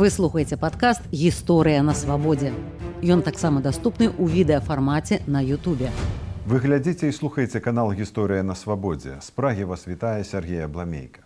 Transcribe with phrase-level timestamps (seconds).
[0.00, 2.54] Вы слухаеце падкаст гісторыя на свабодзе.
[3.04, 5.92] Ён таксама даступны ў відэафармаце на Ютубе.
[6.48, 9.20] Вы глядзіце і слухаеце канал гісторыя на свабодзе.
[9.20, 11.20] З прагі вас вітае Сергея Бламейка.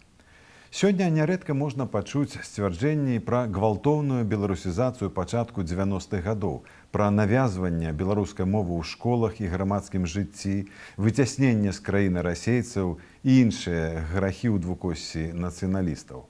[0.74, 8.74] Сёння нярэдка можна пачуць сцвярджэнні пра гвалтоўную беларусізацыю пачатку 90-х гадоў, пра навязванне беларускай мовы
[8.74, 10.66] ў школах і грамадскім жыцці,
[10.98, 16.26] выцясненне з краіны расейцаў і іншыя грахі ў двукосці нацыяналістаў.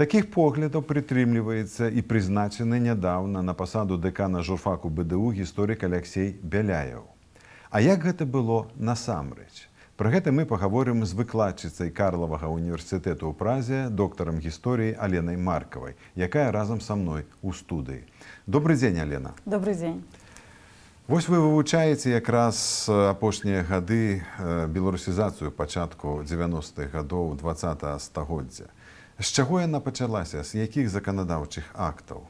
[0.00, 7.04] Такіх поглядаў прытрымліваецца і прызначаны нядаўна на пасаду дэкана журфаку БДУ гісторык Алексей Бяляяў.
[7.68, 9.68] А як гэта было насамрэч?
[10.00, 16.48] Пра гэта мы пагаворым з выкладчыцай карлавага універсітэту ў празе доктарам гісторыі аленай маркавай якая
[16.48, 18.00] разам са мной у студыі
[18.48, 20.00] добрый дзень алена добрый дзень
[21.10, 24.24] Вось вы вывучаеце якраз апошнія гады
[24.72, 27.52] беларусізацыю пачатку 90-х гадоў два
[28.00, 28.72] стагоддзя
[29.20, 30.44] з чаго яна пачалася?
[30.44, 32.22] З якіх заканадаўчых актаў?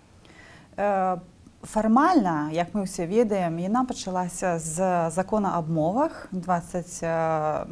[0.76, 1.18] Э,
[1.62, 4.80] фармальна як мы ўсе ведаем яна пачалася з
[5.12, 7.68] закона аб мовах 26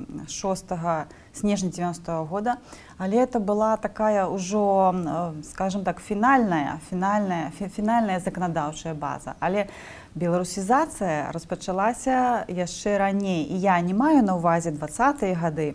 [1.33, 2.57] снежня 90 -го года.
[2.99, 4.95] Але это была такая ўжо
[5.43, 9.35] скажем так фінальная фінальная фінальная заканадаўчая база.
[9.41, 9.67] Але
[10.15, 13.53] беларусізацыя распачалася яшчэ раней.
[13.53, 15.75] І я не маю на ўвазе двадцатые гады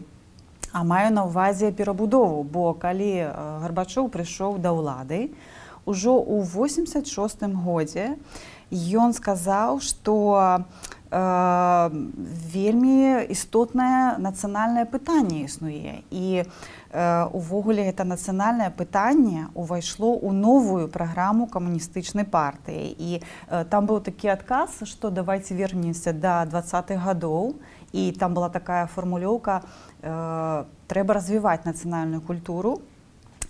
[0.73, 3.29] а маю на ўвазе перабудову бо калі
[3.61, 5.29] гарбачоў прыйшоў да ўлады
[5.85, 8.17] ўжо ў 86 годзе
[8.73, 10.65] ён сказаў што
[11.13, 16.01] вельмі істотнае нацыянальнае пытанне існуе.
[16.09, 16.49] І
[17.33, 22.97] увогуле гэта нацыянальнае пытанне увайшло ў новую праграму камуністычнай партыі.
[22.97, 23.21] І
[23.69, 27.61] там быў такі адказ што давайте вернемся да двадцатых гадоў.
[27.93, 29.61] І там была такая фармулёўка
[30.01, 32.81] трэба развіваць нацыянальную культуру.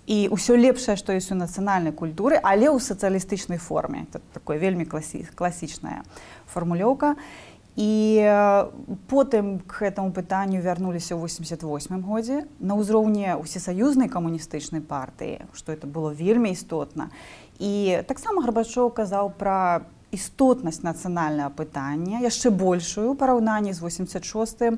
[0.04, 4.04] І ўсё лепшае што ёсць у нацыянальнай культуры але ў сацыялістычнай форме.
[4.12, 6.04] Это такое вельмі класі класічная
[6.52, 7.16] фармулёўка.
[7.16, 15.74] і потым к гэтаму пытанню вярнуліся ў 88 годзе на ўзроўні усесаюзнай камуністычнай партыі што
[15.74, 17.10] это было вельмі істотна.
[17.58, 24.78] І таксама гарбачоў казаў пра істотнасць нацыянальнага пытання яшчэ большую параўнанні з 86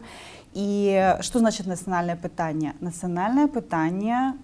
[0.56, 0.68] і
[1.20, 2.80] што значит нацыянальнае пытанне?
[2.80, 4.40] Нацыянальнае пытанне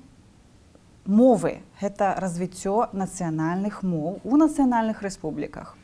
[1.07, 1.63] мовы.
[1.79, 5.79] Гэта развіццё нацыянальных моў у нацыянальных рэспубліках.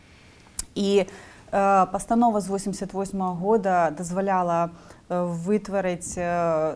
[0.75, 4.69] І э, пастанова з 88 -го года дазваляла
[5.09, 6.19] вытварыць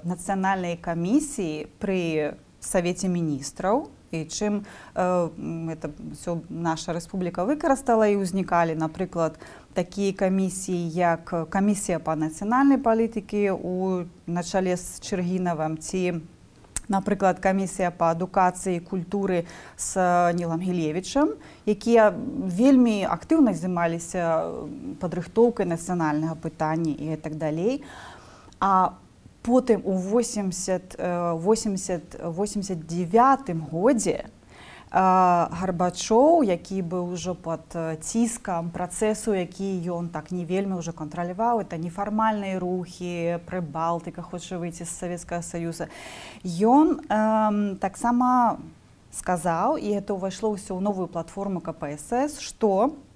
[0.04, 4.64] нацыянальнай камісіі пры савеце міністраў і чым
[4.96, 9.40] это все наша рэспубліка выкарыстала і ўзнікалі напрыклад
[9.74, 16.22] такія камісіі як камісія па нацыянальнай палітыкі у начале з чыргінавым ці
[16.92, 19.48] напрыклад камісія па адукацыі культуры
[19.80, 19.96] з
[20.36, 21.34] нілам гілевічам
[21.66, 22.12] якія
[22.60, 24.52] вельмі актыўна займаліся
[25.00, 27.84] падрыхтоўкай нацыянальнага пытання і так далей.
[28.60, 28.94] А
[29.42, 34.41] потым у 80 80 89 годзе у
[34.92, 37.64] гарбачоў які быў ужо под
[38.04, 44.84] ціскам працэсу які ён так не вельмі ўжо кантраляваў это нефармальныя рухі прыбалтыка хоча выйти
[44.84, 45.88] з савецкага саюза.
[46.44, 48.60] Ён э, таксама
[49.12, 53.11] сказаў і это ўвайшло ўсё ў новую платформу кпсс что у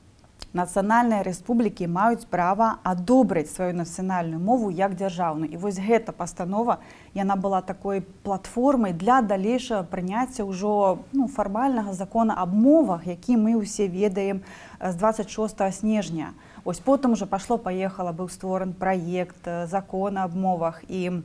[0.56, 6.80] нацыянальныя рэспублікі маюць права адобрыць сваю нацыянальную мову як дзяржаўную і вось гэта пастанова
[7.14, 13.60] яна была такой платформай для далейшага прыняцця ўжо ну, фармальнага закона аб мовах які мы
[13.60, 14.48] ўсе ведаем
[14.80, 16.34] з 26 снежня.
[16.64, 21.20] Ось потым уже пашло паехала быў створан праект закона аб мовах і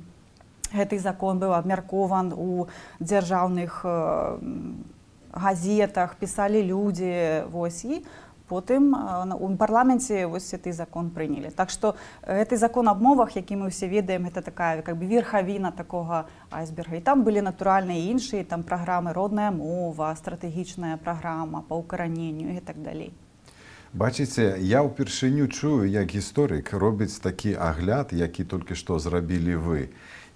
[0.74, 2.66] гэты закон быў абмяркован у
[2.98, 3.86] дзяржаўных
[5.30, 8.90] газетах пісалі людзі вось і у потым
[9.38, 11.54] у парламенце вось гэты закон прынялі.
[11.54, 11.94] Так што
[12.26, 16.98] гэты закон аб мовах які мы ўсе ведаем это такая как бы верхавіна такога айсберга.
[16.98, 22.82] І там былі натуральныя іншыя там праграмы родная мова стратэгічная праграма па ўкараненню і так
[22.82, 23.14] далей
[23.92, 29.88] бачыце я ўпершыню чую як гісторык робіць такі агляд які толькі што зрабілі вы.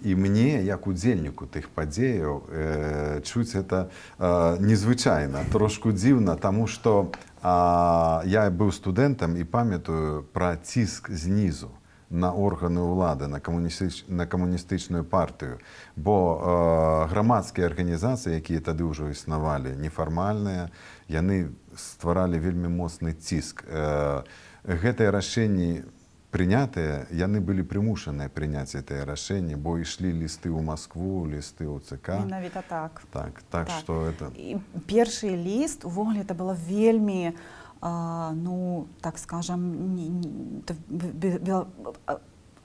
[0.03, 3.87] І мне як удзельніку тых падзеяў э, чуць это
[4.19, 7.15] э, незвычайна трошку дзіўна таму што
[7.47, 11.69] А, я быў студэнтам і памятаю пра ціск знізу
[12.15, 15.59] на органы ўлады на камуністыч, на камуністычную партыю
[15.95, 20.71] бо э, грамадскія арганізацыі якія тады ўжо існавалі нефармальныя
[21.11, 24.23] яны стваралі вельмі моцны ціск э,
[24.63, 25.83] гэтыя рашэнні
[26.31, 32.23] прынятыя яны былі прымушаныя прыняць гэтае рашэнне бо ішлі лісты ў Маскву лісты ў ЦК.
[32.23, 33.79] Менавіта так так так, так.
[33.83, 40.63] что это і першы ліст увогуле это было вельмі а, ну так скажем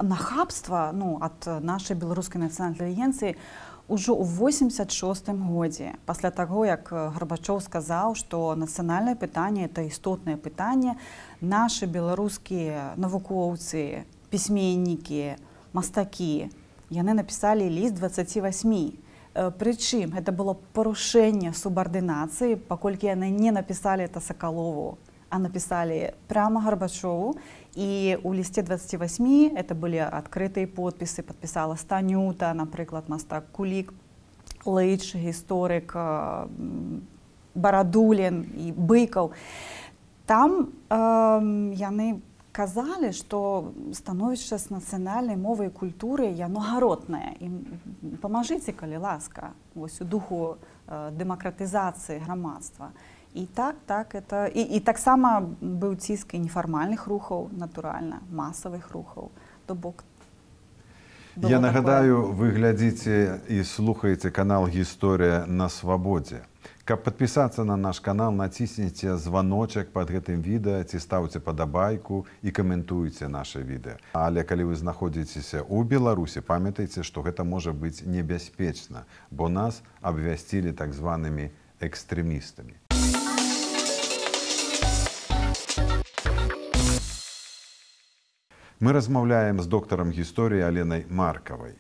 [0.03, 3.37] нахабства ну ад нашай беларускай нацыянальнай інтэлігенцыі
[3.91, 10.97] ўжо ў 86 годзе пасля таго як гарбачоў сказаў што нацыянальнае пытанне это істотнае пытанне
[11.43, 15.37] наши беларускія навукоўцы пісьменнікі
[15.77, 16.49] мастакі
[16.89, 24.99] яны напісалі ліст 28 прычым это было парушэнне субардынацыі паколькі яны не напісалі это сакалову
[25.31, 27.37] а напісалі прямо гарбачову
[27.75, 33.95] і у лісце 28 это былі адкрытыя подпісы подпісала станюта напрыклад мастак кулік
[34.67, 35.97] лэйч гісторык
[37.55, 39.81] барадулін і быкаў і
[40.31, 42.23] там э, яны
[42.55, 47.51] казалі што становішча з нацыянальнай мовай культуры яно гаротнае і
[48.23, 52.95] памажыце калі ласка вось у духу э, дэмакратызацыі грамадства
[53.35, 59.31] і так так это і, і таксама быў ціск і нефармальных рухаў натуральна масавых рухаў
[59.67, 60.05] то бок
[61.37, 66.43] я нагадаю вы глядзіце і слухаеце канал гісторыя на свабодзе
[66.91, 73.31] Каб падпісацца на наш канал, націсніце званочак под гэтым відэа ці стаўце падабайку і каментуйце
[73.31, 73.95] наше відэа.
[74.11, 80.75] Але калі вы знаходзіцеся ў Беларусі, памятайце, што гэта можа быць небяспечна, бо нас абвясцілі
[80.75, 82.90] так званымі экстрэмістамі.
[88.81, 91.77] Мы размаўляем з доктарам гісторыі Аленай Маркавай.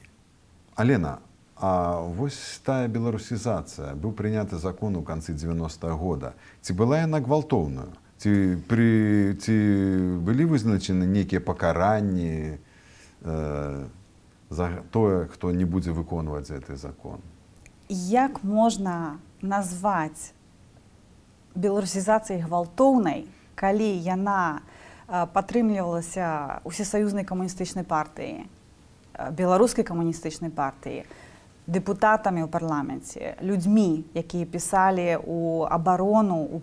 [0.76, 1.18] Алена,
[1.60, 6.32] А вось тая беларусізацыя быў прыняты закон у канцы 90 -го года.
[6.62, 7.92] Ці была яна гвалтоўную?
[8.16, 9.56] Ці, пры, ці
[10.24, 12.56] былі вызначаны нейкія пакаранні
[13.24, 13.86] э,
[14.50, 17.20] за тое, хто не будзе выконваць гэты закон?
[17.88, 20.32] Як можна назваць
[21.54, 24.60] беларусізацыяй гвалтоўнай, калі яна
[25.10, 28.46] падтрымлівалася усесаюзнай камуністычнай партыі,
[29.34, 31.04] беларускай камуністычнай партыі,
[31.66, 36.62] дэпутатамі ў парламенце людзьмі якія пісалі у абарону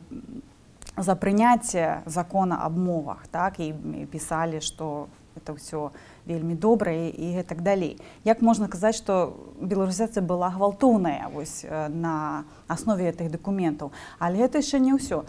[0.97, 3.71] за прыняцце закона аб мовах так і
[4.11, 5.07] пісалі што
[5.37, 5.93] это ўсё
[6.25, 8.01] вельмі добрае і так далей.
[8.25, 11.61] Як можна казаць што беларусізацыя была гвалтоўная вось
[11.93, 13.93] на аснове гэтых дакументаў?
[14.17, 15.23] Але гэта яшчэ не ўсё.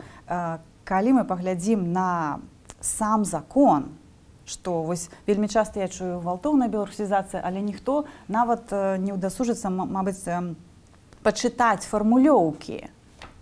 [0.89, 2.41] Калі мы паглядзім на
[2.81, 4.09] сам закон то
[4.49, 8.73] што вось вельмі часта я чую гвалтоўная беларусізацыя, але ніхто нават
[9.05, 10.25] не ўдасужыцца мабыць
[11.23, 12.89] пачытаць фармулёўкі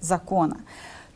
[0.00, 0.59] закона.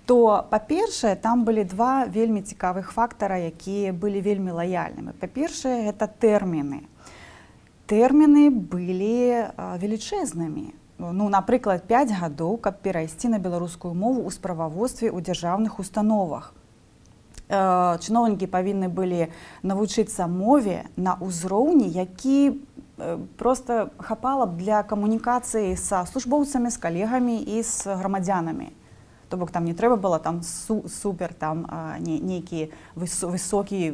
[0.07, 5.15] То па-першае там былі два вельмі цікавых фактара якія былі вельмі лаяльнымі.
[5.19, 6.87] Па-першае гэта тэрміны.
[7.91, 10.75] Тэрміны былі велічэзнымі.
[11.01, 16.53] Ну напрыклад 5 гадоў каб перайсці на беларускую мову ў справаводстве ў дзяржаўных установах.
[16.55, 16.60] Э,
[17.51, 19.29] чыноўнікі павінны былі
[19.63, 22.55] навучыцца мове на ўзроўні які
[22.99, 28.71] э, просто хапала б для камунікацыі са службоўцамі з калегамі і з грамадзянамі
[29.29, 31.67] то бок там не трэба было там су супер там
[31.99, 33.91] не, нейкі высокі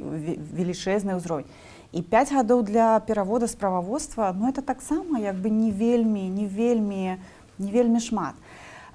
[0.53, 1.49] велічэзны ўзровень
[1.93, 7.17] і 5 гадоў для перавода справаводства ну это таксама як бы не вельмі не вельмі
[7.59, 8.35] не вельмі шмат.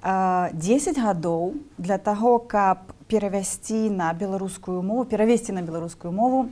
[0.02, 2.78] 10 гадоў для таго каб
[3.12, 6.48] перавясці на беларускую мову перавесці на беларускую мову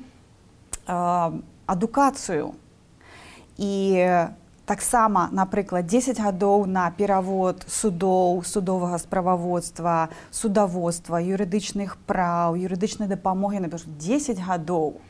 [1.66, 2.52] адукацыю
[3.56, 3.72] і
[4.68, 13.68] таксама напрыклад 10 гадоў на перавод судоў судовага справаводства судаводства юрыдычных праў юрыдычнай дапамогі на
[13.72, 15.00] 10 гадоў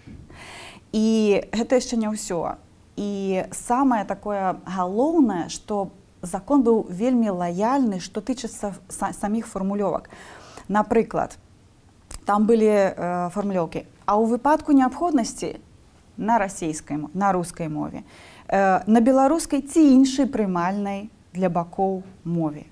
[0.94, 1.06] і
[1.50, 2.56] гэта яшчэ не ўсё
[2.94, 3.10] і
[3.50, 5.90] самае такое галоўнае што
[6.22, 10.10] закон быў вельмі лаяльны што тычыцца саміх фармулёвак
[10.70, 11.34] напрыклад
[12.24, 15.58] там былі э, фармулёўкі а ў выпадку неабходнасці
[16.16, 18.06] на расійскай на рускай мове
[18.46, 22.70] э, на беларускай ці іншай прымальнай для бакоў мове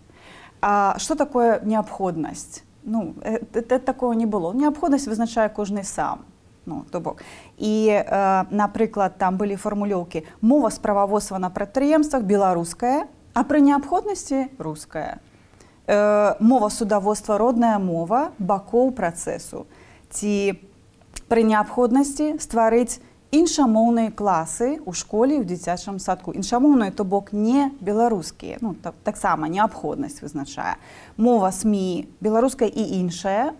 [0.60, 6.24] А что такое неабходнасць ну э, такого не было неабходнасць вызначае кожны сам
[6.68, 7.22] ну, то бок.
[7.56, 15.18] І э, напрыклад там былі фармулёўкі мова справаводства на прадпрыемствах беларуская а пры неабходнасці руская
[15.88, 19.64] э, мова судаводства родная мова бакоў працэсу
[20.12, 20.60] ці
[21.28, 23.00] пры неабходнасці стварыць
[23.32, 26.32] іншамоўныя класы ў школе ў дзіцячым садку.
[26.32, 30.76] Іншамоўныя то бок не беларускія ну, таксама так неабходнасць вызначае
[31.16, 33.52] мова сМ беларуская і іншая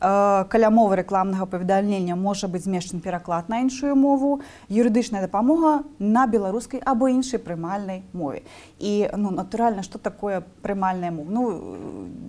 [0.00, 4.40] каля мовы рэкламнага паведамлення можа быць змешчан пераклад на іншую мову
[4.72, 8.40] юрыдычная дапамога на беларускай або іншай прымальнай мове
[8.78, 11.28] і ну натуральна что такое прымальная мова?
[11.28, 11.42] Ну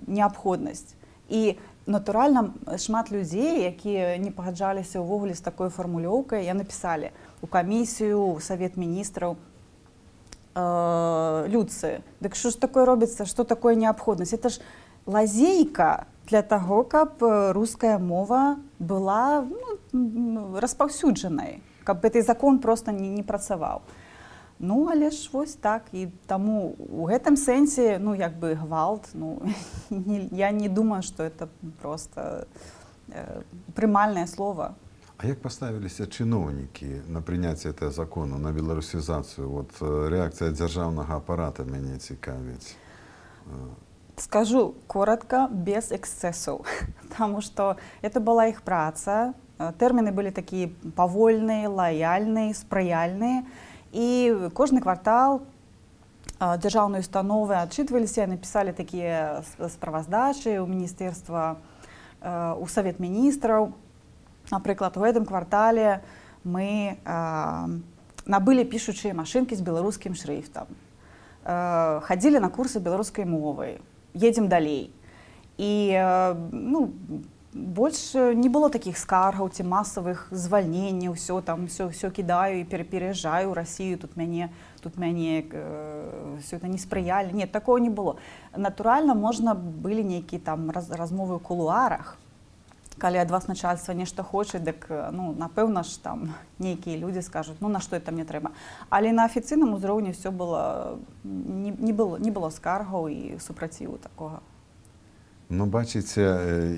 [0.06, 0.92] неабходнасць
[1.32, 7.08] і натуральна шмат людзей якія не пагаджаліся ўвогуле з такой фармулёўкай я напісалі
[7.40, 9.40] у камісію савет міністраў
[10.54, 14.60] э, людцы дык що ж такое робіцца что такое неабходнасць это ж
[15.06, 19.44] лазейка для таго каб руская мова была
[19.92, 23.82] ну, распаўсюджанай каб гэты закон просто не, не працаваў.
[24.58, 29.42] Ну але ж вось так і таму у гэтым сэнсе ну як бы гвалт ну
[29.90, 31.48] не, я не думаю что это
[31.82, 32.46] просто
[33.08, 33.42] э,
[33.74, 34.74] прымальнае слово.
[35.18, 39.48] А як паставіліся чыноўнікі на прыняцце этого закону на беларусізацыю?
[39.48, 42.74] Вот рэакцыя дзяржаўнага апарата мяне цікавіць
[44.16, 46.64] скажу коротко без эксцессаў
[47.08, 49.34] потому что это была іх праца.
[49.78, 53.44] Тэрміны былі такія павольныя лаяльныя спрыяльныя
[53.92, 55.46] і кожны квартал
[56.40, 61.60] дзяржаўныя установы адчытваліся напісалі такія справаздачы ў міністэрства
[62.58, 63.70] у савет міністраў
[64.50, 66.02] напрыклад у гэтым квартале
[66.42, 66.98] мы
[68.26, 70.66] набылі пішучыя машынкі з беларускім шрыфтам
[71.44, 73.78] хадзілі на курсы беларускай мовы
[74.14, 74.90] едзем далей.
[75.58, 75.94] І
[76.52, 76.92] ну
[77.52, 83.52] больш не было такіх скаргаў ці масавых звальненняў ўсё там все все кідаю і перапераязджаю
[83.52, 84.48] Росію тут мяне
[84.80, 88.16] тут мяне э, все это не спрыялі нет такого не было.
[88.56, 92.16] Натуральна можна былі нейкія там раз, размовы ў кулуарах
[93.02, 96.30] калі ад вас начальства нешта хоча дык ну напэўна ж там
[96.62, 98.54] нейкія людзі скажуць ну на што это мне трэба
[98.94, 104.38] але на афіцыйным узроўні все было не, не было не было скаргаў і супраціву такога
[105.52, 106.22] Ну бачыце,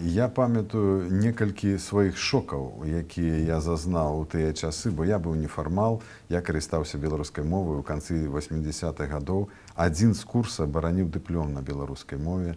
[0.03, 6.03] я памятаю некалькі сваіх шокаў, якія я зазнаў у тыя часы, бо я быў нефармал,
[6.27, 9.47] я карыстаўся беларускай мовай у канцы 80-х гадоў.
[9.79, 12.57] Адзін з курса бараніў дыплём на беларускай мове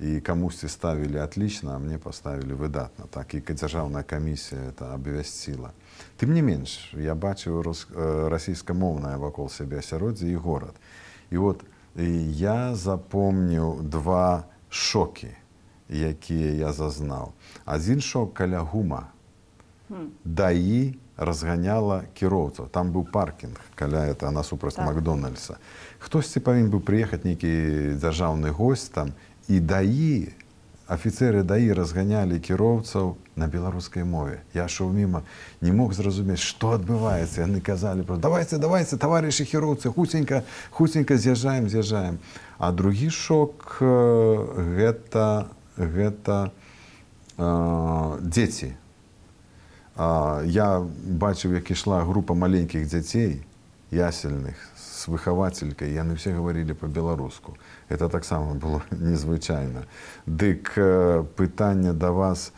[0.00, 3.06] і камусьці ставілі атлічна, а мне паставілі выдатна.
[3.10, 5.72] Так і дзяржаўная камісія это абвясціла.
[6.20, 7.64] Тым не менш, я бачыў
[8.28, 10.74] расійскамоўнае вакол сябе асяроддзе і горад.
[11.30, 11.64] І вот
[11.96, 15.32] я запомніў два шокі
[15.88, 17.32] якія я зазнаў.
[17.64, 19.08] Адзін шок каля гума.
[20.24, 22.68] Даі разганяла кіроўцаў.
[22.68, 24.86] Там быў паркінг каля это насупраць так.
[24.86, 25.56] Макдональдса.
[25.98, 29.14] Хтосьці павінен быў прыехаць нейкі дзяржаўны госць там
[29.48, 30.32] і даі
[30.86, 34.40] афіцеры даі разганялі кіроўцаў на беларускай мове.
[34.54, 35.22] Я шоў міма,
[35.60, 37.42] не мог зразумець, што адбываецца.
[37.42, 42.18] яны казалі давайте давайте таварышы хіроўцы хуценька хуценька з'язджаем з'язджаем.
[42.58, 46.50] А другі шок гэта гэта
[47.36, 48.76] э, дзеці.
[49.96, 53.42] А, я бачыў, як ішла група маленькіх дзяцей
[53.90, 57.56] ясельных з выхавацелькай, яны все гаварылі па-беларуску.
[57.88, 59.86] Это таксама было незвычайна.
[60.26, 62.52] Дык э, пытанне да вас,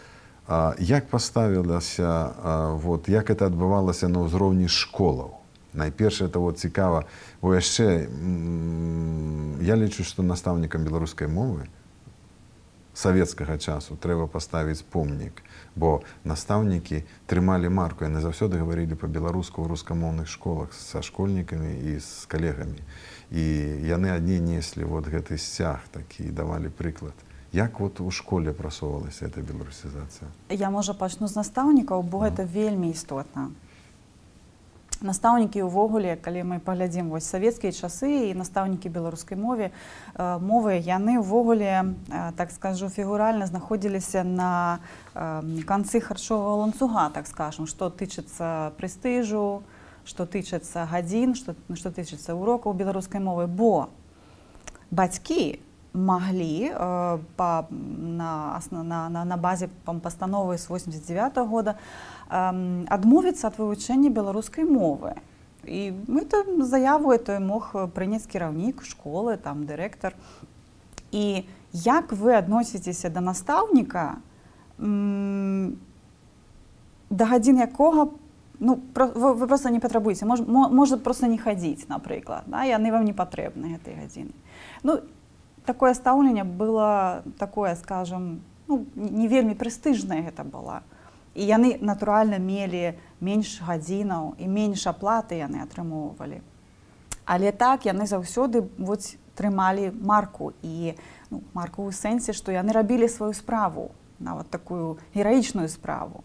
[0.78, 2.32] як паставілася
[2.80, 5.37] вот, як это адбывалася на ўзроўні школаў.
[5.75, 7.04] Найперш это вот цікава,
[7.42, 8.08] бо яшчэ
[9.61, 11.68] я лічу, што настаўнікам беларускай мовы,
[12.98, 15.42] савецкага часу трэба паставіць помнік
[15.78, 22.26] бо настаўнікі трымалі марку яны заўсёды гаварылі па-беларуску ў рускамоўных школах са школьнікамі і з
[22.26, 22.82] калегамі.
[23.30, 23.44] І
[23.86, 27.14] яны адні неслі вот гэты сцяг такі давалі прыклад.
[27.52, 30.28] Як вот у школе прасоўвалася эта беларусізацыя?
[30.50, 33.48] Я можа пачну з настаўнікаў бо гэта вельмі істотна
[35.00, 39.70] настаўнікі ўвогуле калі мы паглядзім вось савецкія часы і настаўнікі беларускай мове
[40.18, 41.94] мовы яны ўвогуле
[42.36, 44.78] так скажу фігуральна знаходзіліся на
[45.66, 49.62] канцы харчовага ланцуга так скажем што тычыцца прэстыжу
[50.08, 53.46] што тычыцца гадзін што што тычыцца урокаў беларускай мовы.
[53.46, 53.92] Бо
[54.90, 55.60] бацькі
[55.92, 56.72] маглі
[57.36, 61.74] па на на, на, на базе пастановы з 89 -го года
[62.28, 65.16] адмовіцца ад вывучэння беларускай мовы.
[65.64, 65.92] І
[66.30, 70.14] то заяву той мог прыняць кіраўнік школы, там дырэктар.
[71.12, 74.20] І як вы адносіцеся да настаўніка,
[77.11, 78.08] да гадзін якога
[78.61, 82.64] ну, вы, вы просто не патрабуеце, можа проста не хадзіць, напрыклад, да?
[82.64, 84.35] яны вам не патрэбны гэтай гадзіны.
[84.82, 85.00] Ну,
[85.64, 90.82] такое стаўленне было такое, скажем, ну, не вельмі прэстыжнае гэта была
[91.35, 96.40] і яны натуральна мелі менш гадзінаў і менш аплаты яны атрымоўвалі.
[97.25, 98.64] Але так яны заўсёды
[99.38, 100.94] трымалі марку і
[101.30, 103.90] ну, марку ў сэнсе, што яны рабілі сваю справу.
[104.18, 106.25] нават такую гераічную справу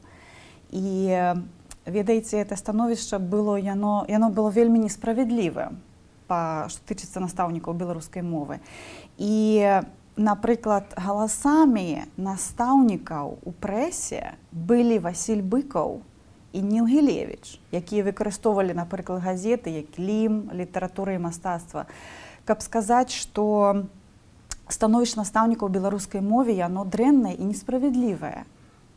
[0.71, 1.37] і
[1.85, 5.77] ведаеце это становішча было яно яно было вельмі несправядлівым
[6.27, 8.59] па што тычыцца настаўнікаў беларускай мовы
[9.17, 9.83] і
[10.15, 16.01] напрыклад галасамі настаўнікаў у прэсе былі Васіль быкаў
[16.53, 21.89] і Ніл Гелевіч, якія выкарыстоўвалі, напрыклад, газеты, як лім, літаратура і мастацтва,
[22.45, 23.89] каб сказаць, што
[24.69, 28.45] становішча настаўнікаў беларускай мове яно дрэннае і несправядлівае.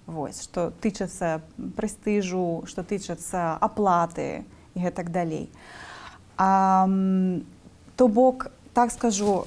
[0.07, 4.45] Вось, што тычацца прэстыжу, што тычацца аплаты
[4.77, 5.49] і гэтак далей.
[6.37, 9.45] То бок так скажу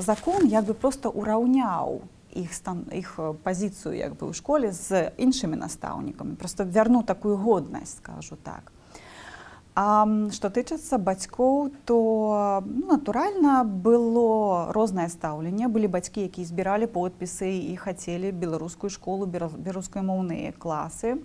[0.00, 2.00] закон як бы просто ураўняў
[2.32, 3.12] іх стан іх
[3.44, 8.72] пазіцыю як бы ў школе з іншымі настаўнікамі просто вярну такую годнасць скажу так.
[9.76, 17.52] А што тычыцца бацькоў то ну, натуральна было рознае стаўленне былі бацькі якія збіралі подпісы
[17.70, 21.20] і хацелі беларускую школу беларускамоўныя класы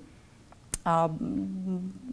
[0.83, 1.09] а,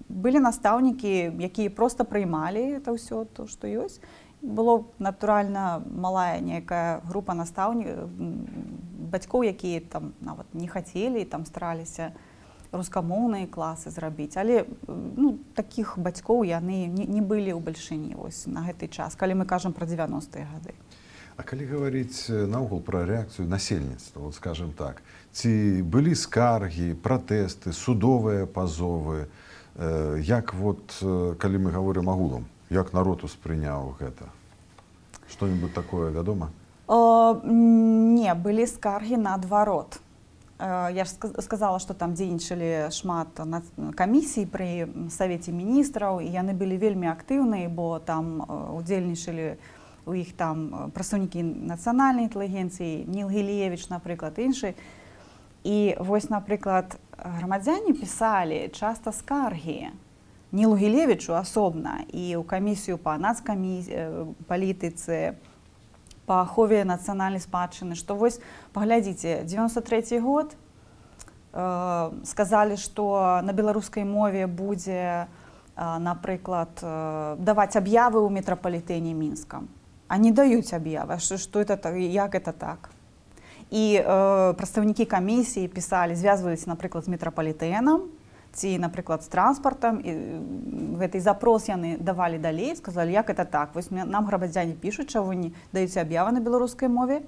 [0.08, 3.98] былі настаўнікі якія просто прыймалі это ўсё то што ёсць
[4.42, 7.86] было натуральна малая некая група настаўні
[9.12, 12.12] бацькоў якія там нават не хацелі там стараліся
[12.72, 14.36] рускамоўныя класы зрабіць.
[14.36, 19.38] Але ну, таких бацькоў яны не, не былі ў бальшыні вось на гэты час калі
[19.42, 20.74] мы кажам пра 90-е гады.
[21.36, 28.46] А калі гаварыць наогул пра рэакцыю насельніцтва вот скажем так ці былі скаргі пратэсты судовыя
[28.46, 29.28] пазовы?
[29.76, 30.98] Э, як вот
[31.38, 34.28] калі мы гаворым агулам як народ успрыняў гэта?
[35.28, 36.50] Что-нибудь такое вядома?
[36.88, 40.00] О, не былі скаргі наадварот.
[40.58, 41.10] Я ж
[41.42, 43.40] сказала что там дзейнічалі шмат
[43.98, 48.46] камісій пры савеце міністраў і яны былі вельмі актыўныя бо там
[48.78, 49.58] удзельнічалі
[50.06, 54.74] у іх там прадстаўнікі нацыянальнай інтэлігенцыі ніл гілевич напрыклад іншы.
[55.66, 59.90] І вось напрыклад грамадзяне пісалі часта скаргі
[60.52, 63.80] Нілу Гілевічу асобна і ў камісію па нацкамі
[64.44, 65.40] палітыцы
[66.28, 68.36] па ахове нацыянальнай спадчыны, што вось
[68.76, 78.20] паглядзіце 93 год э, сказалі, што на беларускай мове будзе, э, напрыклад, э, даваць аб'явы
[78.20, 79.72] ў метрапалітэне мінскам.
[80.08, 82.92] А не даюць аб'явы, што это як это так.
[83.72, 88.12] І э, прадстаўнікі камісіі пісалі, звязваюць, напрыклад, з метрапалітэнам,
[88.52, 90.12] ці напрыклад з транспартам і
[91.00, 93.74] гэты запрос яны давалі далей сказалі як это так?
[93.74, 97.22] Вось нам грамадзяне пішуць чаго не даюць аб'явы на беларускай мове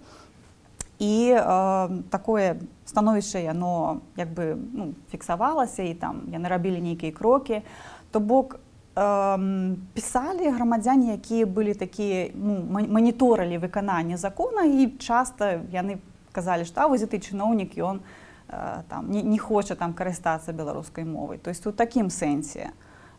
[0.99, 7.63] і э, такое становішча яно як бы ну, фіксавалася і там яны рабілі нейкія крокі.
[8.11, 8.61] То бок
[8.95, 15.99] э, пісалі грамадзяне якія былі такія ну, маніторылі выкананне закона і часта яны
[16.33, 21.39] казалі што вось ты чыноўнік ён не там, не, не хоча там карыстацца беларускай мовай.
[21.39, 22.71] То есть у такім сэнсе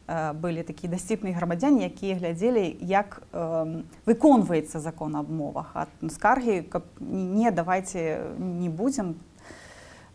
[0.08, 5.72] э, былі такія дасціпныя грамадзяне, якія глядзелі, як э, выконваецца закон аб мовах.
[5.74, 9.16] А скаргі каб не давайте не будзем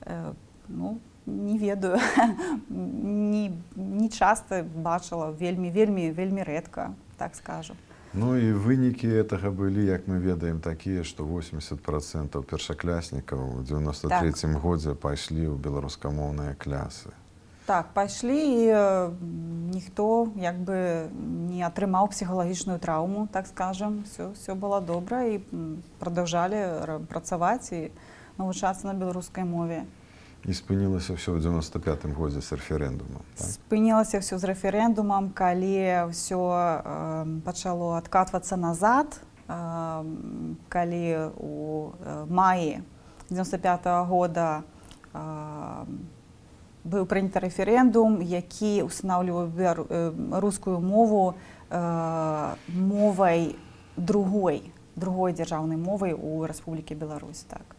[0.02, 0.32] э,
[0.68, 1.98] ну, не ведаю
[2.68, 7.74] не, не часта бачыла вельмі вельмі вельмі рэдка так скажу.
[8.12, 14.34] Ну і вынікі гэтага былі, як мы ведаем такія, што 80 процентаў першакляснікаў у 93
[14.34, 14.58] так.
[14.58, 17.14] годзе пайшлі ў беларускамоўныя клясы.
[17.70, 19.14] Так пайшлі і э,
[19.70, 21.06] ніхто як бы
[21.54, 25.38] не атрымаў псіхалагічную траўму, так скажам, все, все было добра і
[26.02, 27.94] прадаўжалі працаваць і
[28.42, 29.86] навучацца на беларускай мове
[30.44, 33.48] і спынілася ўсё ў 95 годзе з рэферэндумам так?
[33.48, 39.54] спынілася ўсё з рэферэндумам калі ўсё э, пачало адкатвацца назад э,
[40.72, 41.04] калі
[41.36, 42.80] у э, маі
[43.28, 44.64] 95 -го года
[45.12, 45.84] э,
[46.84, 51.34] быў прыняты рэферэндум які устанаўліваў э, рускую мову
[51.68, 53.56] э, мовай
[53.96, 57.76] другой другой дзяржаўнай мовай у рэспублікі Беларусь так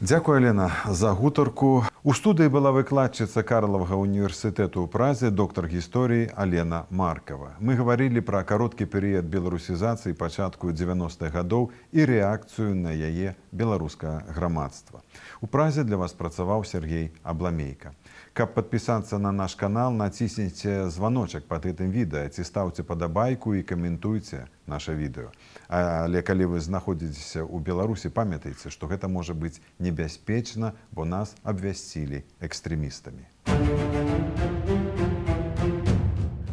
[0.00, 1.82] Дзякую Алена за гутарку.
[2.04, 7.58] У студыі была выкладчыца Карлавага універсітэту ў празе доктар гісторыі Алена Маркава.
[7.58, 15.02] Мы гаварылі пра кароткі перыяд беларусізацыі пачатку 90-х гадоў і рэакцыю на яе беларускае грамадства.
[15.42, 17.90] У празе для вас працаваў Сергей Абламейка.
[18.38, 24.46] Каб падпісацца на наш канал, націсніце званочак пад гэтым відэа, ці стаўце падабайку і каментуйце
[24.68, 25.32] наше відэо.
[25.68, 32.22] Але калі вы знаходзіцеся ў Беларусі, памятайце, што гэта можа быць небяспечна, бо нас абвясцілі
[32.44, 33.24] экстрэмістамі.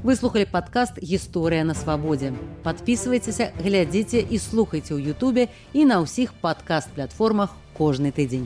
[0.06, 2.30] Выслухалі падкаст гісторыя на свабодзе.
[2.62, 8.46] Падпісывайцеся, глядзіце і слухайце ў Ютубе і на ўсіх падкаст-платформах кожны тыдзень.